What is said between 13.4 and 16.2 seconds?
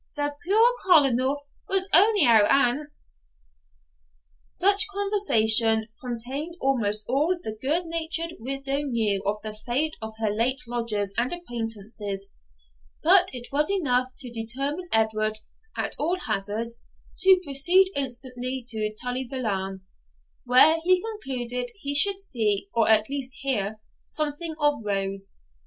was enough to determine Edward, at all